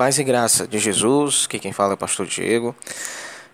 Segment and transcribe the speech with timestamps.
[0.00, 2.74] Paz e graça de Jesus, que quem fala é o pastor Diego.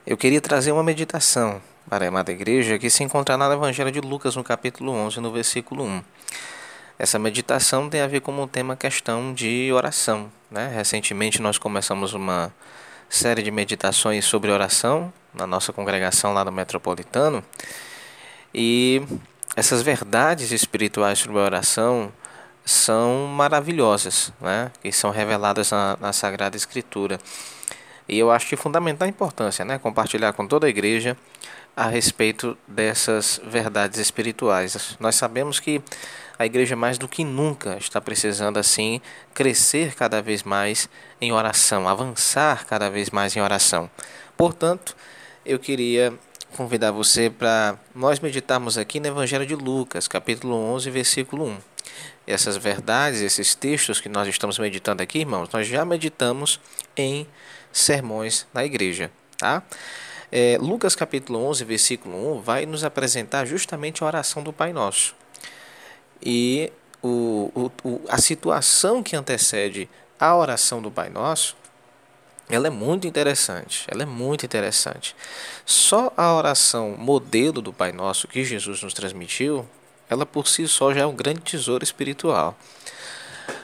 [0.06, 4.00] Eu queria trazer uma meditação para a amada igreja que se encontra no Evangelho de
[4.00, 6.04] Lucas, no capítulo 11, no versículo 1.
[7.00, 10.30] Essa meditação tem a ver com um tema questão de oração.
[10.48, 10.70] Né?
[10.72, 12.54] Recentemente nós começamos uma
[13.08, 17.42] série de meditações sobre oração na nossa congregação lá no Metropolitano.
[18.54, 19.02] E
[19.56, 22.12] essas verdades espirituais sobre a oração
[22.66, 24.72] são maravilhosas, né?
[24.82, 27.16] que são reveladas na, na Sagrada Escritura.
[28.08, 29.78] E eu acho de fundamental importância né?
[29.78, 31.16] compartilhar com toda a igreja
[31.76, 34.96] a respeito dessas verdades espirituais.
[34.98, 35.80] Nós sabemos que
[36.36, 39.00] a igreja mais do que nunca está precisando assim
[39.32, 40.88] crescer cada vez mais
[41.20, 43.88] em oração, avançar cada vez mais em oração.
[44.36, 44.96] Portanto,
[45.44, 46.12] eu queria
[46.56, 51.75] convidar você para nós meditarmos aqui no Evangelho de Lucas, capítulo 11, versículo 1
[52.26, 56.60] essas verdades, esses textos que nós estamos meditando aqui, irmãos, nós já meditamos
[56.96, 57.26] em
[57.72, 59.62] sermões na igreja, tá?
[60.30, 65.14] É, Lucas capítulo 11, versículo 1, vai nos apresentar justamente a oração do Pai Nosso.
[66.20, 66.72] E
[67.02, 69.88] o, o, a situação que antecede
[70.18, 71.56] a oração do Pai Nosso,
[72.48, 75.14] ela é muito interessante, ela é muito interessante.
[75.64, 79.68] Só a oração modelo do Pai Nosso que Jesus nos transmitiu,
[80.08, 82.56] ela por si só já é um grande tesouro espiritual.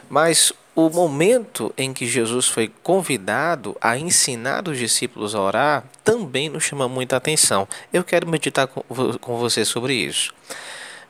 [0.08, 6.48] Mas o momento em que Jesus foi convidado a ensinar os discípulos a orar também
[6.48, 7.68] nos chama muita atenção.
[7.92, 10.32] Eu quero meditar com você sobre isso.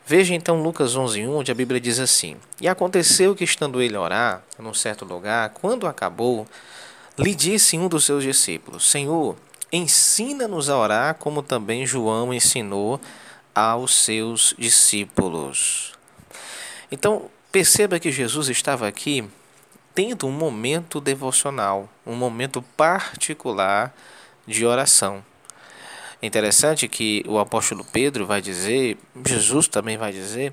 [0.05, 4.01] Veja então Lucas 11:1, onde a Bíblia diz assim: E aconteceu que estando ele a
[4.01, 6.47] orar, num certo lugar, quando acabou,
[7.17, 9.37] lhe disse um dos seus discípulos: Senhor,
[9.73, 13.01] ensina-nos a orar, como também João ensinou
[13.55, 15.93] aos seus discípulos.
[16.91, 19.25] Então, perceba que Jesus estava aqui
[19.95, 23.95] tendo um momento devocional, um momento particular
[24.47, 25.25] de oração.
[26.21, 28.97] É interessante que o apóstolo Pedro vai dizer,
[29.27, 30.53] Jesus também vai dizer,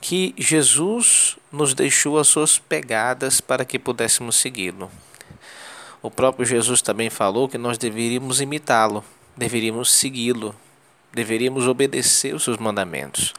[0.00, 4.90] que Jesus nos deixou as suas pegadas para que pudéssemos segui-lo.
[6.02, 9.02] O próprio Jesus também falou que nós deveríamos imitá-lo,
[9.36, 10.54] deveríamos segui-lo,
[11.14, 13.32] deveríamos obedecer os seus mandamentos.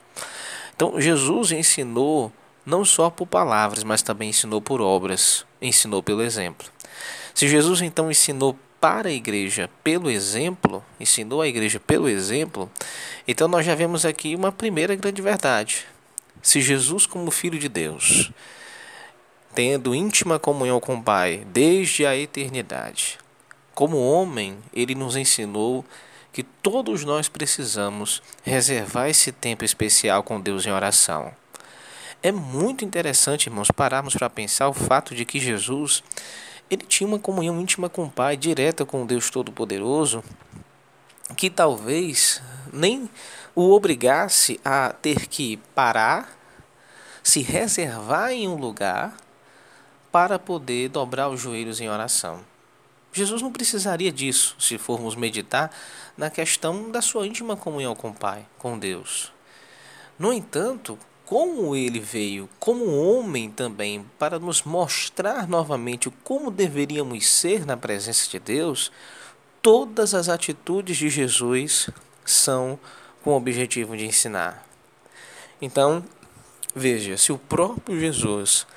[0.75, 2.31] Então, Jesus ensinou
[2.65, 6.67] não só por palavras, mas também ensinou por obras, ensinou pelo exemplo.
[7.33, 12.69] Se Jesus então ensinou para a igreja pelo exemplo, ensinou a igreja pelo exemplo,
[13.27, 15.85] então nós já vemos aqui uma primeira grande verdade.
[16.41, 18.31] Se Jesus, como Filho de Deus,
[19.53, 23.17] tendo íntima comunhão com o Pai desde a eternidade,
[23.73, 25.83] como homem, ele nos ensinou
[26.35, 31.33] que todos nós precisamos reservar esse tempo especial com Deus em oração.
[32.21, 36.03] É muito interessante, irmãos, pararmos para pensar o fato de que Jesus
[36.69, 40.21] ele tinha uma comunhão íntima com o Pai, direta com o Deus Todo-Poderoso,
[41.37, 42.41] que talvez
[42.73, 43.09] nem
[43.55, 46.37] o obrigasse a ter que parar,
[47.23, 49.15] se reservar em um lugar
[50.11, 52.43] para poder dobrar os joelhos em oração.
[53.15, 55.71] Jesus não precisaria disso se formos meditar
[56.17, 59.31] na questão da sua íntima comunhão com o Pai, com Deus.
[60.19, 67.65] No entanto, como ele veio como homem também para nos mostrar novamente como deveríamos ser
[67.65, 68.91] na presença de Deus,
[69.61, 71.89] todas as atitudes de Jesus
[72.25, 72.77] são
[73.23, 74.67] com o objetivo de ensinar.
[75.61, 76.03] Então,
[76.75, 78.67] veja, se o próprio Jesus,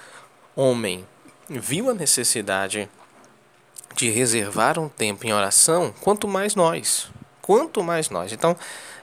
[0.54, 1.04] homem,
[1.50, 2.88] viu a necessidade
[3.94, 7.10] de reservar um tempo em oração, quanto mais nós.
[7.42, 8.32] Quanto mais nós.
[8.32, 8.56] Então,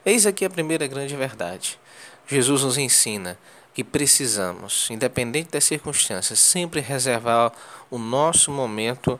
[0.05, 1.79] eis aqui a primeira grande verdade.
[2.27, 3.37] Jesus nos ensina
[3.73, 7.51] que precisamos, independente das circunstâncias, sempre reservar
[7.91, 9.19] o nosso momento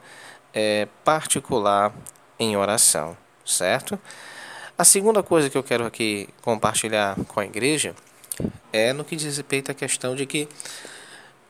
[0.54, 1.94] é, particular
[2.40, 4.00] em oração, certo?
[4.78, 7.94] A segunda coisa que eu quero aqui compartilhar com a igreja
[8.72, 10.48] é no que diz respeito à questão de que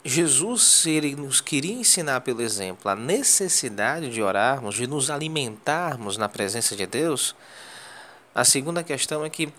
[0.08, 6.30] Jesus ele nos queria ensinar pelo exemplo a necessidade de orarmos, de nos alimentarmos na
[6.30, 7.36] presença de Deus.
[8.34, 9.52] A segunda questão é que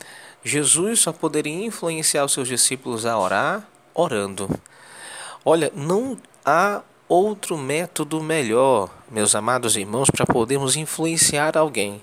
[0.45, 4.49] Jesus só poderia influenciar os seus discípulos a orar orando.
[5.45, 12.01] Olha, não há outro método melhor, meus amados irmãos, para podermos influenciar alguém,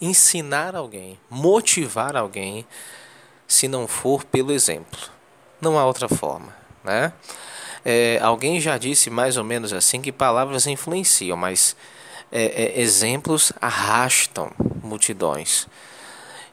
[0.00, 2.64] ensinar alguém, motivar alguém,
[3.48, 5.00] se não for pelo exemplo.
[5.60, 6.54] Não há outra forma,
[6.84, 7.12] né?
[7.84, 11.76] É, alguém já disse mais ou menos assim que palavras influenciam, mas
[12.30, 14.50] é, é, exemplos arrastam
[14.82, 15.66] multidões.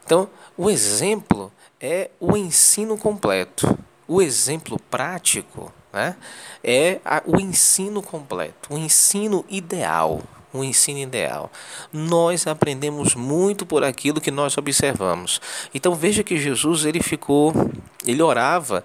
[0.04, 3.78] Então, o exemplo é o ensino completo.
[4.06, 6.16] O exemplo prático né?
[6.64, 10.22] é a, o ensino completo, o ensino ideal.
[10.50, 11.52] O ensino ideal.
[11.92, 15.42] Nós aprendemos muito por aquilo que nós observamos.
[15.74, 17.52] Então veja que Jesus ele ficou,
[18.06, 18.82] ele orava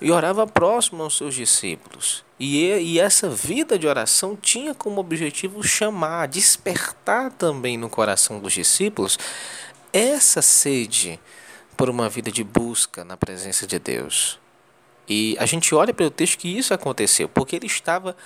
[0.00, 2.24] e orava próximo aos seus discípulos.
[2.38, 8.52] E, e essa vida de oração tinha como objetivo chamar, despertar também no coração dos
[8.52, 9.18] discípulos
[9.92, 11.20] essa sede
[11.76, 14.38] por uma vida de busca na presença de Deus.
[15.08, 18.16] E a gente olha para o texto que isso aconteceu, porque ele estava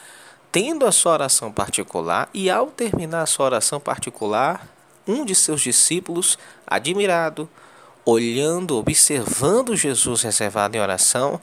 [0.52, 4.68] tendo a sua oração particular e ao terminar a sua oração particular,
[5.06, 7.48] um de seus discípulos, admirado,
[8.04, 11.40] olhando, observando Jesus reservado em oração,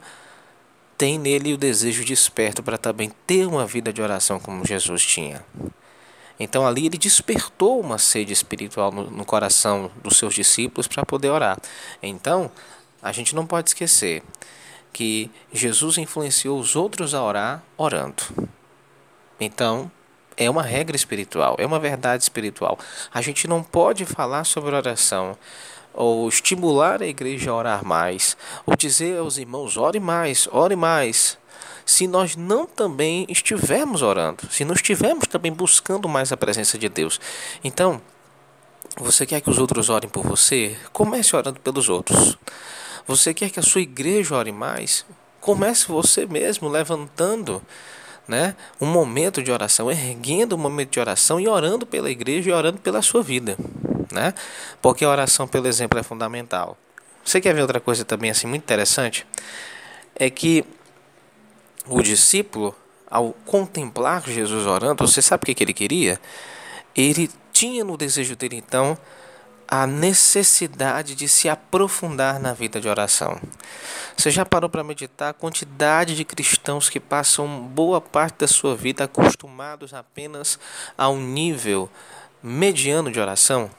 [1.02, 5.44] tem nele o desejo desperto para também ter uma vida de oração como Jesus tinha.
[6.38, 11.30] Então ali ele despertou uma sede espiritual no, no coração dos seus discípulos para poder
[11.30, 11.58] orar.
[12.00, 12.48] Então
[13.02, 14.22] a gente não pode esquecer
[14.92, 18.22] que Jesus influenciou os outros a orar orando.
[19.40, 19.90] Então
[20.36, 22.78] é uma regra espiritual, é uma verdade espiritual.
[23.12, 25.36] A gente não pode falar sobre oração
[25.94, 31.38] ou estimular a igreja a orar mais, ou dizer aos irmãos: ore mais, ore mais,
[31.84, 36.88] se nós não também estivermos orando, se não estivermos também buscando mais a presença de
[36.88, 37.20] Deus.
[37.62, 38.00] Então,
[38.96, 40.76] você quer que os outros orem por você?
[40.92, 42.36] Comece orando pelos outros.
[43.06, 45.04] Você quer que a sua igreja ore mais?
[45.40, 47.60] Comece você mesmo levantando
[48.28, 52.52] né, um momento de oração, erguendo um momento de oração e orando pela igreja e
[52.52, 53.56] orando pela sua vida
[54.12, 54.34] né?
[54.80, 56.76] Porque a oração pelo exemplo é fundamental.
[57.24, 59.26] Você quer ver outra coisa também assim muito interessante?
[60.14, 60.64] É que
[61.86, 62.74] o discípulo,
[63.10, 66.20] ao contemplar Jesus orando, você sabe o que, que ele queria?
[66.94, 68.96] Ele tinha no desejo dele então
[69.72, 73.40] a necessidade de se aprofundar na vida de oração.
[74.14, 78.76] Você já parou para meditar a quantidade de cristãos que passam boa parte da sua
[78.76, 80.58] vida acostumados apenas
[80.96, 81.88] a um nível
[82.42, 83.70] mediano de oração?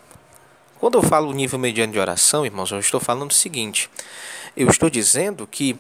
[0.84, 3.90] Quando eu falo nível mediano de oração, irmãos, eu estou falando o seguinte:
[4.54, 5.78] eu estou dizendo que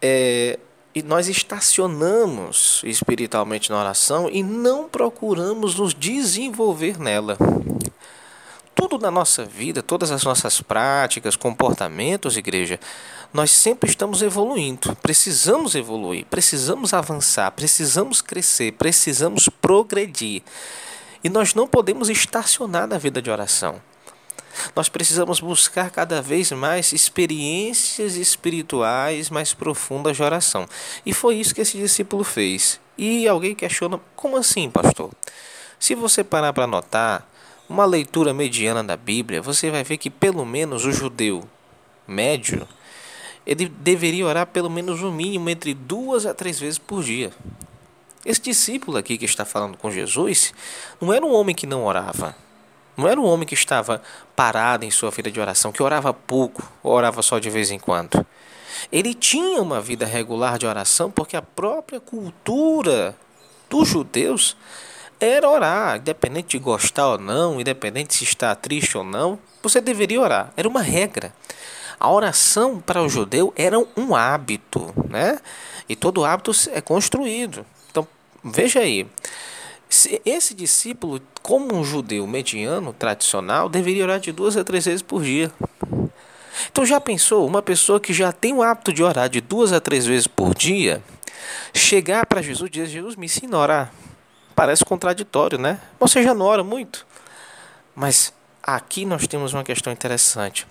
[0.00, 0.60] é,
[1.04, 7.36] nós estacionamos espiritualmente na oração e não procuramos nos desenvolver nela.
[8.76, 12.78] Tudo na nossa vida, todas as nossas práticas, comportamentos, igreja,
[13.32, 14.94] nós sempre estamos evoluindo.
[15.02, 20.44] Precisamos evoluir, precisamos avançar, precisamos crescer, precisamos progredir.
[21.24, 23.82] E nós não podemos estacionar na vida de oração.
[24.74, 30.66] Nós precisamos buscar cada vez mais experiências espirituais mais profundas de oração.
[31.04, 32.80] E foi isso que esse discípulo fez.
[32.96, 35.10] E alguém questiona: como assim, pastor?
[35.78, 37.28] Se você parar para notar
[37.68, 41.48] uma leitura mediana da Bíblia, você vai ver que pelo menos o judeu
[42.06, 42.66] médio
[43.46, 47.32] ele deveria orar pelo menos no mínimo entre duas a três vezes por dia.
[48.24, 50.54] Esse discípulo aqui que está falando com Jesus
[51.00, 52.36] não era um homem que não orava.
[52.96, 54.02] Não era um homem que estava
[54.36, 57.78] parado em sua vida de oração, que orava pouco, ou orava só de vez em
[57.78, 58.24] quando.
[58.90, 63.16] Ele tinha uma vida regular de oração porque a própria cultura
[63.70, 64.56] dos judeus
[65.20, 70.20] era orar, independente de gostar ou não, independente se está triste ou não, você deveria
[70.20, 70.52] orar.
[70.56, 71.32] Era uma regra.
[71.98, 75.38] A oração para o judeu era um hábito, né?
[75.88, 77.64] E todo hábito é construído.
[77.88, 78.06] Então,
[78.42, 79.06] veja aí.
[80.24, 85.22] Esse discípulo, como um judeu mediano, tradicional, deveria orar de duas a três vezes por
[85.22, 85.52] dia.
[86.70, 89.80] Então já pensou, uma pessoa que já tem o hábito de orar de duas a
[89.80, 91.02] três vezes por dia,
[91.74, 93.92] chegar para Jesus e dizer, Jesus, me ensina a orar.
[94.56, 95.78] Parece contraditório, né?
[96.00, 97.06] Você já não ora muito.
[97.94, 100.66] Mas aqui nós temos uma questão interessante.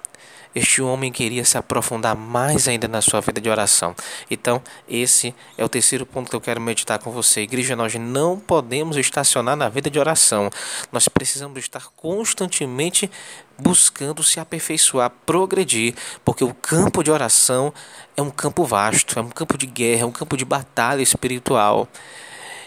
[0.54, 3.96] Este homem queria se aprofundar mais ainda na sua vida de oração.
[4.30, 7.42] Então, esse é o terceiro ponto que eu quero meditar com você.
[7.42, 10.50] Igreja, nós não podemos estacionar na vida de oração.
[10.92, 13.10] Nós precisamos estar constantemente
[13.58, 15.94] buscando se aperfeiçoar, progredir,
[16.26, 17.74] porque o campo de oração
[18.18, 21.88] é um campo vasto, é um campo de guerra, é um campo de batalha espiritual.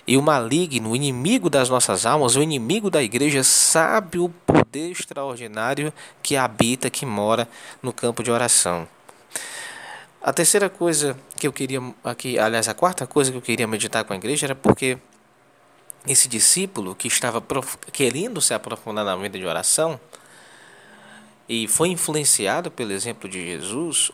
[0.06, 4.90] E o maligno, o inimigo das nossas almas, o inimigo da igreja, sabe o poder
[4.90, 5.92] extraordinário
[6.22, 7.48] que habita, que mora
[7.82, 8.86] no campo de oração.
[10.22, 14.04] A terceira coisa que eu queria aqui, aliás, a quarta coisa que eu queria meditar
[14.04, 14.98] com a igreja era porque
[16.06, 17.42] esse discípulo que estava
[17.92, 19.98] querendo se aprofundar na vida de oração
[21.48, 24.10] e foi influenciado pelo exemplo de Jesus,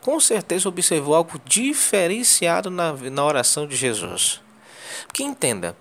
[0.00, 4.43] com certeza observou algo diferenciado na, na oração de Jesus.
[5.06, 5.76] Porque entenda,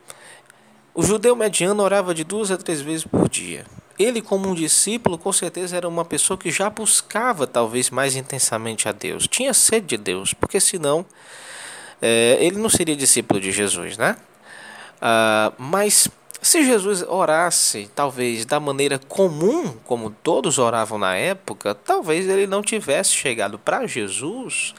[0.94, 3.66] o judeu mediano orava de duas a três vezes por dia.
[3.98, 8.90] Ele, como um discípulo, com certeza era uma pessoa que já buscava talvez mais intensamente
[8.90, 9.28] a Deus.
[9.28, 11.06] Tinha sede de Deus, porque senão
[12.02, 14.18] é, ele não seria discípulo de Jesus, né?
[14.98, 16.10] Uh, mas
[16.42, 22.62] se Jesus orasse, talvez da maneira comum, como todos oravam na época, talvez ele não
[22.62, 24.76] tivesse chegado para Jesus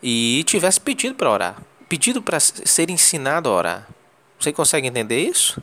[0.00, 1.56] e tivesse pedido para orar,
[1.88, 3.88] pedido para ser ensinado a orar.
[4.38, 5.62] Você consegue entender isso?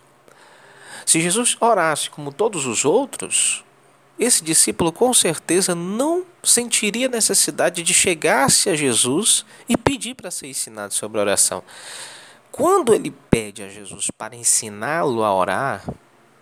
[1.06, 3.64] Se Jesus orasse como todos os outros,
[4.18, 10.48] esse discípulo com certeza não sentiria necessidade de chegar-se a Jesus e pedir para ser
[10.48, 11.64] ensinado sobre oração.
[12.52, 15.84] Quando ele pede a Jesus para ensiná-lo a orar,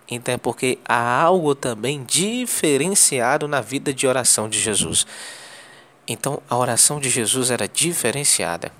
[0.06, 5.06] então é porque há algo também diferenciado na vida de oração de Jesus.
[6.06, 8.70] Então a oração de Jesus era diferenciada.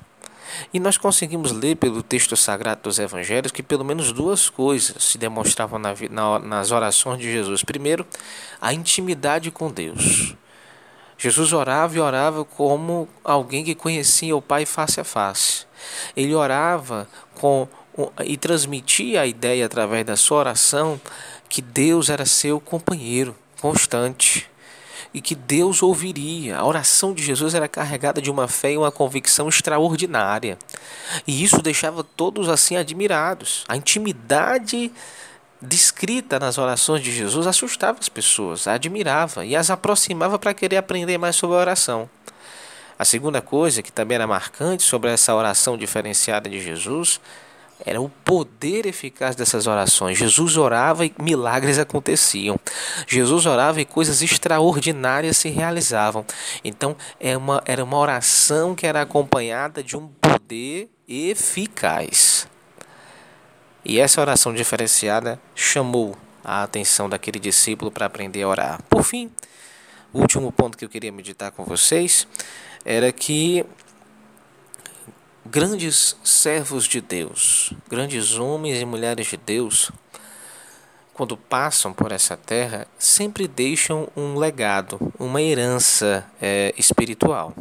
[0.73, 5.19] E nós conseguimos ler pelo texto sagrado dos evangelhos que pelo menos duas coisas se
[5.19, 7.63] demonstravam na, na, nas orações de Jesus.
[7.63, 8.07] Primeiro,
[8.61, 10.35] a intimidade com Deus.
[11.19, 15.67] Jesus orava e orava como alguém que conhecia o Pai face a face.
[16.17, 17.69] Ele orava com
[18.25, 21.01] e transmitia a ideia através da sua oração
[21.49, 24.51] que Deus era seu companheiro constante
[25.15, 26.57] e que Deus ouviria.
[26.57, 30.59] A oração de Jesus era carregada de uma fé e uma convicção extraordinária.
[31.27, 33.65] E isso deixava todos assim admirados.
[33.69, 34.91] A intimidade
[35.61, 41.19] descrita nas orações de Jesus assustava as pessoas, admirava e as aproximava para querer aprender
[41.19, 42.11] mais sobre a oração.
[42.99, 47.21] A segunda coisa que também era marcante sobre essa oração diferenciada de Jesus
[47.85, 50.19] era o poder eficaz dessas orações.
[50.19, 52.59] Jesus orava e milagres aconteciam.
[53.07, 56.25] Jesus orava e coisas extraordinárias se realizavam.
[56.63, 62.47] Então, é uma, era uma oração que era acompanhada de um poder eficaz.
[63.85, 68.83] E essa oração diferenciada chamou a atenção daquele discípulo para aprender a orar.
[68.89, 69.31] Por fim,
[70.13, 72.27] o último ponto que eu queria meditar com vocês
[72.85, 73.65] era que
[75.45, 79.91] grandes servos de Deus, grandes homens e mulheres de Deus,
[81.13, 87.55] quando passam por essa terra, sempre deixam um legado, uma herança é, espiritual.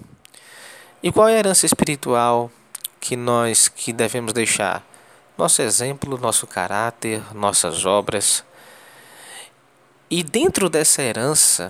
[1.03, 2.51] E qual é a herança espiritual
[2.99, 4.85] que nós que devemos deixar?
[5.37, 8.43] Nosso exemplo, nosso caráter, nossas obras.
[10.09, 11.69] E dentro dessa herança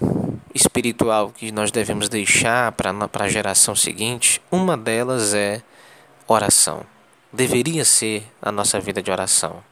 [0.53, 5.61] espiritual que nós devemos deixar para a geração seguinte, uma delas é
[6.31, 6.85] oração.
[7.31, 9.63] Deveria ser a nossa vida de oração.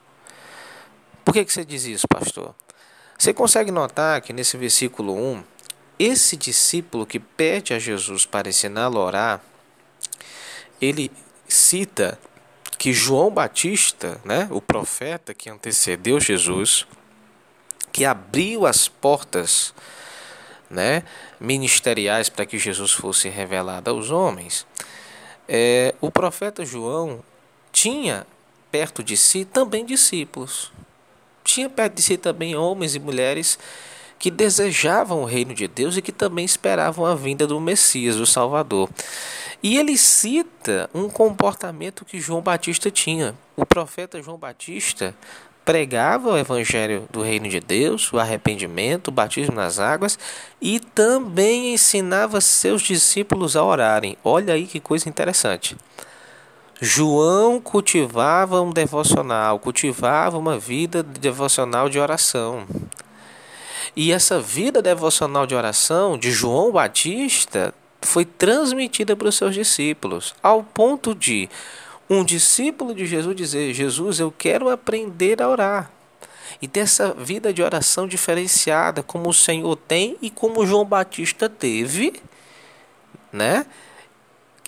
[1.26, 2.56] Por que, que você diz isso, pastor?
[3.18, 5.44] Você consegue notar que nesse versículo 1,
[6.00, 9.42] esse discípulo que pede a Jesus para ensiná-lo a orar,
[10.82, 11.12] ele
[11.48, 12.18] cita
[12.78, 16.88] que João Batista, né, o profeta que antecedeu Jesus,
[17.92, 19.74] que abriu as portas
[20.70, 21.04] né,
[21.40, 24.66] ministeriais para que Jesus fosse revelado aos homens,
[25.52, 27.24] é, o profeta João
[27.72, 28.26] tinha
[28.72, 30.72] perto de si também discípulos.
[31.44, 33.58] Tinha perto de si também homens e mulheres
[34.20, 38.28] que desejavam o reino de Deus e que também esperavam a vinda do Messias, o
[38.28, 38.88] Salvador.
[39.64, 43.36] E ele cita um comportamento que João Batista tinha.
[43.56, 45.16] O profeta João Batista
[45.70, 50.18] pregava o evangelho do reino de Deus, o arrependimento, o batismo nas águas
[50.60, 54.18] e também ensinava seus discípulos a orarem.
[54.24, 55.78] Olha aí que coisa interessante.
[56.82, 62.66] João cultivava um devocional, cultivava uma vida devocional de oração.
[63.96, 70.34] E essa vida devocional de oração de João Batista foi transmitida para os seus discípulos,
[70.42, 71.48] ao ponto de
[72.10, 75.92] um discípulo de Jesus dizer: Jesus, eu quero aprender a orar.
[76.62, 81.48] E ter essa vida de oração diferenciada, como o Senhor tem e como João Batista
[81.48, 82.22] teve,
[83.32, 83.66] né?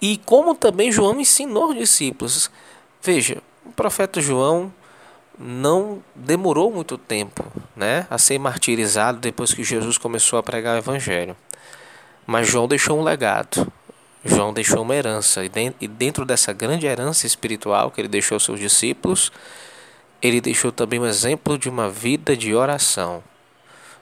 [0.02, 2.52] E como também João ensinou os discípulos.
[3.02, 4.72] Veja, o profeta João
[5.38, 7.44] não demorou muito tempo
[7.76, 11.36] né, a ser martirizado depois que Jesus começou a pregar o Evangelho.
[12.26, 13.72] Mas João deixou um legado.
[14.24, 18.60] João deixou uma herança, e dentro dessa grande herança espiritual que ele deixou aos seus
[18.60, 19.32] discípulos,
[20.22, 23.24] ele deixou também um exemplo de uma vida de oração.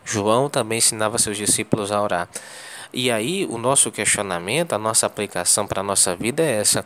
[0.03, 2.27] João também ensinava seus discípulos a orar.
[2.91, 6.85] E aí, o nosso questionamento, a nossa aplicação para a nossa vida é essa.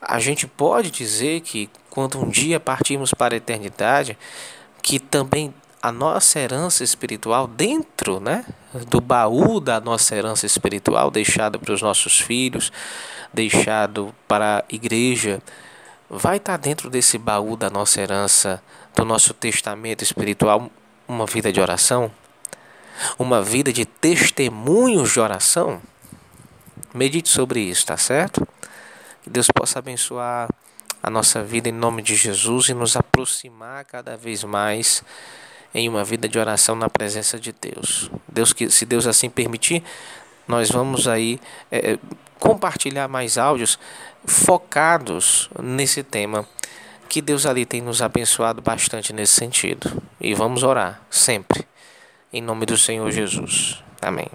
[0.00, 4.18] A gente pode dizer que quando um dia partimos para a eternidade,
[4.82, 8.44] que também a nossa herança espiritual dentro né,
[8.88, 12.72] do baú da nossa herança espiritual, deixado para os nossos filhos,
[13.32, 15.40] deixado para a igreja,
[16.08, 18.62] vai estar dentro desse baú da nossa herança,
[18.94, 20.70] do nosso testamento espiritual,
[21.06, 22.10] uma vida de oração?
[23.18, 25.80] Uma vida de testemunhos de oração?
[26.94, 28.46] Medite sobre isso, tá certo?
[29.22, 30.48] Que Deus possa abençoar
[31.02, 35.04] a nossa vida em nome de Jesus e nos aproximar cada vez mais
[35.74, 38.10] em uma vida de oração na presença de Deus.
[38.28, 39.82] Deus que, se Deus assim permitir,
[40.46, 41.98] nós vamos aí é,
[42.38, 43.78] compartilhar mais áudios
[44.24, 46.46] focados nesse tema
[47.08, 50.02] que Deus ali tem nos abençoado bastante nesse sentido.
[50.20, 51.66] E vamos orar sempre
[52.32, 53.82] em nome do Senhor Jesus.
[54.02, 54.28] Amém.